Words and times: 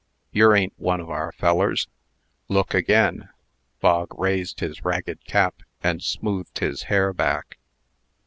Yer 0.31 0.55
a'n't 0.55 0.73
one 0.77 0.99
of 0.99 1.11
our 1.11 1.31
fellers." 1.31 1.87
"Look 2.47 2.73
again." 2.73 3.29
Bog 3.81 4.17
raised 4.17 4.59
his 4.59 4.83
ragged 4.83 5.25
cap, 5.25 5.61
and 5.83 6.01
smoothed 6.01 6.57
his 6.57 6.85
hair 6.89 7.13
back. 7.13 7.59